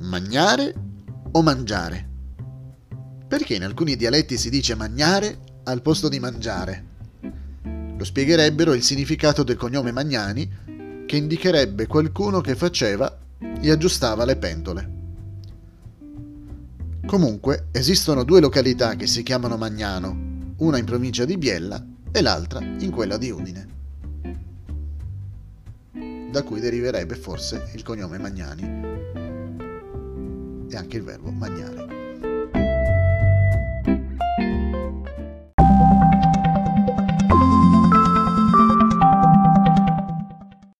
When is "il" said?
8.74-8.84, 27.74-27.82, 30.98-31.02